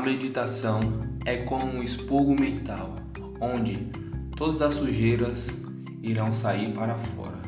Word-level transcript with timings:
meditação 0.00 0.80
é 1.24 1.36
como 1.36 1.66
um 1.66 1.80
expurgo 1.80 2.34
mental, 2.38 2.96
onde 3.40 3.88
todas 4.36 4.60
as 4.60 4.74
sujeiras 4.74 5.46
irão 6.02 6.32
sair 6.32 6.72
para 6.72 6.94
fora. 6.94 7.44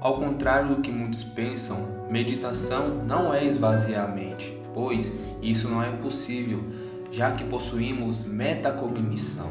Ao 0.00 0.18
contrário 0.18 0.74
do 0.74 0.82
que 0.82 0.90
muitos 0.90 1.22
pensam, 1.22 2.06
meditação 2.10 3.04
não 3.06 3.32
é 3.32 3.44
esvaziar 3.44 4.10
a 4.10 4.12
mente, 4.12 4.59
pois 4.74 5.12
isso 5.42 5.68
não 5.68 5.82
é 5.82 5.90
possível, 5.92 6.62
já 7.10 7.32
que 7.32 7.44
possuímos 7.44 8.24
metacognição. 8.24 9.50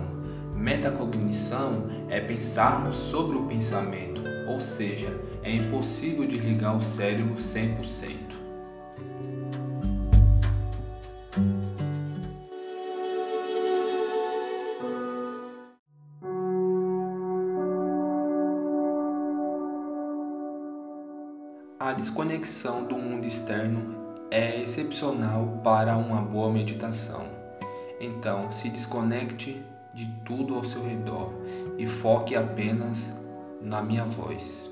Metacognição 0.56 1.90
é 2.10 2.20
pensarmos 2.20 2.96
sobre 2.96 3.38
o 3.38 3.44
pensamento, 3.44 4.22
ou 4.48 4.60
seja, 4.60 5.18
é 5.44 5.54
impossível 5.56 6.28
desligar 6.28 6.76
o 6.76 6.82
cérebro 6.82 7.36
100%. 7.36 8.40
A 21.80 21.94
desconexão 21.94 22.84
do 22.84 22.98
mundo 22.98 23.26
externo 23.26 24.09
é 24.32 24.62
excepcional 24.62 25.60
para 25.64 25.98
uma 25.98 26.22
boa 26.22 26.52
meditação. 26.52 27.26
Então, 28.00 28.52
se 28.52 28.70
desconecte 28.70 29.62
de 29.94 30.08
tudo 30.24 30.56
ao 30.56 30.64
seu 30.64 30.84
redor 30.84 31.34
e 31.78 31.88
foque 31.88 32.36
apenas 32.36 33.12
na 33.62 33.82
minha 33.82 34.06
voz. 34.06 34.70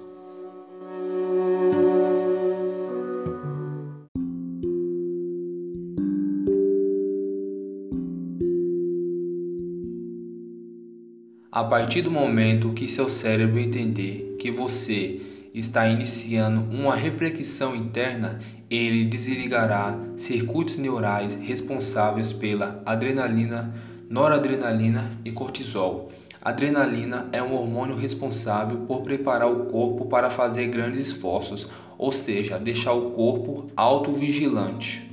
A 11.51 11.63
partir 11.63 12.03
do 12.03 12.11
momento 12.11 12.71
que 12.73 12.87
seu 12.87 13.09
cérebro 13.09 13.59
entender 13.59 14.35
que 14.37 14.51
você 14.51 15.19
está 15.59 15.87
iniciando 15.87 16.61
uma 16.71 16.95
reflexão 16.95 17.75
interna, 17.75 18.39
ele 18.69 19.05
desligará 19.05 19.97
circuitos 20.15 20.77
neurais 20.77 21.33
responsáveis 21.35 22.31
pela 22.31 22.81
adrenalina, 22.85 23.73
noradrenalina 24.09 25.09
e 25.25 25.31
cortisol. 25.31 26.11
Adrenalina 26.41 27.27
é 27.31 27.41
um 27.41 27.55
hormônio 27.55 27.95
responsável 27.95 28.77
por 28.87 29.01
preparar 29.01 29.51
o 29.51 29.65
corpo 29.65 30.05
para 30.05 30.29
fazer 30.29 30.67
grandes 30.67 31.07
esforços, 31.07 31.67
ou 31.97 32.11
seja, 32.11 32.59
deixar 32.59 32.93
o 32.93 33.11
corpo 33.11 33.65
autovigilante. 33.75 35.09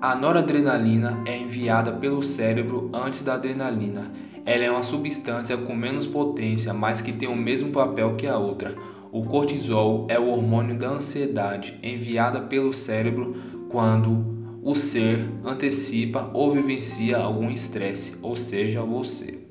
A 0.00 0.14
noradrenalina 0.14 1.22
é 1.26 1.36
enviada 1.36 1.90
pelo 1.90 2.22
cérebro 2.22 2.90
antes 2.92 3.22
da 3.22 3.34
adrenalina 3.34 4.12
ela 4.46 4.64
é 4.64 4.70
uma 4.70 4.84
substância 4.84 5.56
com 5.56 5.74
menos 5.74 6.06
potência, 6.06 6.72
mas 6.72 7.00
que 7.00 7.12
tem 7.12 7.28
o 7.28 7.34
mesmo 7.34 7.72
papel 7.72 8.14
que 8.14 8.28
a 8.28 8.38
outra. 8.38 8.76
O 9.10 9.22
cortisol 9.22 10.06
é 10.08 10.18
o 10.18 10.28
hormônio 10.28 10.78
da 10.78 10.88
ansiedade 10.88 11.76
enviada 11.82 12.40
pelo 12.40 12.72
cérebro 12.72 13.34
quando 13.68 14.24
o 14.62 14.74
ser 14.76 15.28
antecipa 15.44 16.30
ou 16.32 16.52
vivencia 16.52 17.18
algum 17.18 17.50
estresse, 17.50 18.16
ou 18.22 18.36
seja, 18.36 18.82
você. 18.82 19.45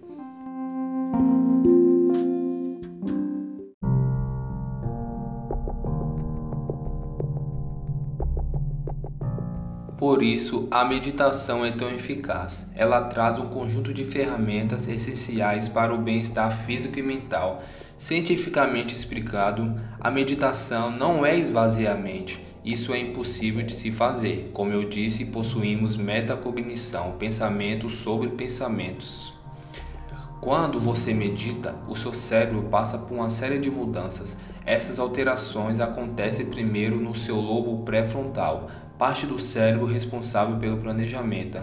Por 10.06 10.22
isso, 10.22 10.68
a 10.70 10.86
meditação 10.86 11.66
é 11.66 11.72
tão 11.72 11.90
eficaz. 11.90 12.64
Ela 12.76 13.06
traz 13.06 13.40
um 13.40 13.48
conjunto 13.48 13.92
de 13.92 14.04
ferramentas 14.04 14.88
essenciais 14.88 15.68
para 15.68 15.92
o 15.92 15.98
bem-estar 15.98 16.56
físico 16.64 17.00
e 17.00 17.02
mental. 17.02 17.64
Cientificamente 17.98 18.94
explicado, 18.94 19.82
a 20.00 20.12
meditação 20.12 20.92
não 20.92 21.26
é 21.26 21.36
esvaziar 21.36 21.96
a 21.96 22.00
mente. 22.00 22.40
Isso 22.64 22.94
é 22.94 23.00
impossível 23.00 23.66
de 23.66 23.74
se 23.74 23.90
fazer. 23.90 24.52
Como 24.54 24.72
eu 24.72 24.88
disse, 24.88 25.26
possuímos 25.26 25.98
metacognição, 25.98 27.14
pensamentos 27.14 27.94
sobre 27.94 28.30
pensamentos. 28.30 29.34
Quando 30.46 30.80
você 30.80 31.12
medita, 31.12 31.74
o 31.88 31.96
seu 31.96 32.14
cérebro 32.14 32.62
passa 32.70 33.00
por 33.00 33.16
uma 33.16 33.32
série 33.32 33.58
de 33.58 33.72
mudanças. 33.72 34.38
Essas 34.64 35.00
alterações 35.00 35.80
acontecem 35.80 36.46
primeiro 36.46 36.98
no 36.98 37.16
seu 37.16 37.38
lobo 37.38 37.84
pré-frontal, 37.84 38.70
parte 38.96 39.26
do 39.26 39.40
cérebro 39.40 39.88
responsável 39.88 40.58
pelo 40.58 40.78
planejamento. 40.78 41.60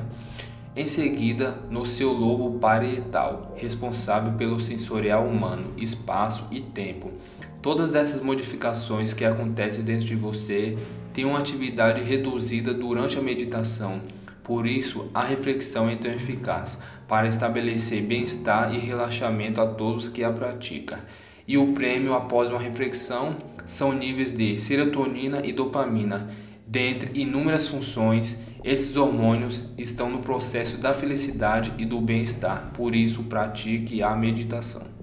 Em 0.75 0.89
seguida, 0.89 1.59
no 1.71 1.87
seu 1.87 2.13
lobo 2.13 2.59
parietal, 2.59 3.53
responsável 3.55 4.33
pelo 4.33 4.59
sensorial 4.59 5.27
humano, 5.27 5.75
espaço 5.77 6.49
e 6.51 6.61
tempo. 6.61 7.13
Todas 7.63 7.95
essas 7.95 8.21
modificações 8.21 9.15
que 9.15 9.25
acontecem 9.25 9.85
dentro 9.85 10.07
de 10.07 10.17
você 10.17 10.77
têm 11.15 11.25
uma 11.25 11.39
atividade 11.39 12.03
reduzida 12.03 12.75
durante 12.75 13.17
a 13.17 13.23
meditação. 13.23 14.01
Por 14.43 14.67
isso, 14.67 15.11
a 15.15 15.23
reflexão 15.23 15.89
é 15.89 15.97
tão 15.97 16.11
eficaz 16.11 16.79
para 17.09 17.29
estabelecer 17.29 18.03
bem-estar 18.03 18.75
e 18.75 18.79
relaxamento 18.79 19.61
a 19.61 19.67
todos 19.67 20.09
que 20.09 20.25
a 20.25 20.33
praticam. 20.33 20.99
E 21.47 21.59
o 21.59 21.73
prêmio 21.73 22.15
após 22.15 22.51
uma 22.51 22.59
reflexão 22.59 23.37
são 23.67 23.93
níveis 23.93 24.33
de 24.33 24.59
serotonina 24.61 25.41
e 25.45 25.53
dopamina 25.53 26.29
Dentre 26.73 27.21
inúmeras 27.21 27.69
funções, 27.69 28.39
esses 28.65 28.97
hormônios 28.97 29.63
estão 29.77 30.09
no 30.09 30.21
processo 30.21 30.79
da 30.79 30.95
felicidade 30.95 31.71
e 31.77 31.85
do 31.85 32.01
bem-estar, 32.01 32.71
por 32.73 32.95
isso 32.95 33.25
pratique 33.25 34.03
a 34.03 34.17
meditação. 34.17 35.02